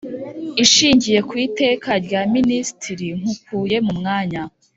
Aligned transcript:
Ishingiye 0.63 1.19
ku 1.27 1.33
Iteka 1.45 1.89
rya 2.05 2.21
Ministiri 2.33 3.07
nkukuye 3.19 3.77
mumwanya 3.85 4.41